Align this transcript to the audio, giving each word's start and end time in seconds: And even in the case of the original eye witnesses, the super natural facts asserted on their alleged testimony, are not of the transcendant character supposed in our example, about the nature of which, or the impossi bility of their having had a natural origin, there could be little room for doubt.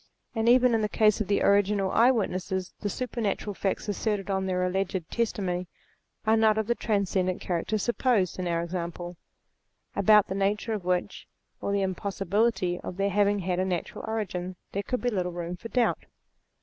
And 0.33 0.49
even 0.49 0.73
in 0.73 0.81
the 0.81 0.89
case 0.89 1.21
of 1.21 1.27
the 1.27 1.43
original 1.43 1.91
eye 1.91 2.09
witnesses, 2.09 2.73
the 2.81 2.89
super 2.89 3.21
natural 3.21 3.53
facts 3.53 3.87
asserted 3.87 4.31
on 4.31 4.47
their 4.47 4.63
alleged 4.63 4.99
testimony, 5.11 5.67
are 6.25 6.35
not 6.35 6.57
of 6.57 6.65
the 6.65 6.73
transcendant 6.73 7.39
character 7.39 7.77
supposed 7.77 8.39
in 8.39 8.47
our 8.47 8.63
example, 8.63 9.15
about 9.95 10.25
the 10.27 10.33
nature 10.33 10.73
of 10.73 10.83
which, 10.85 11.27
or 11.61 11.71
the 11.71 11.83
impossi 11.83 12.25
bility 12.27 12.81
of 12.83 12.97
their 12.97 13.11
having 13.11 13.37
had 13.41 13.59
a 13.59 13.65
natural 13.65 14.03
origin, 14.07 14.55
there 14.71 14.81
could 14.81 15.01
be 15.01 15.11
little 15.11 15.33
room 15.33 15.55
for 15.55 15.69
doubt. 15.69 16.03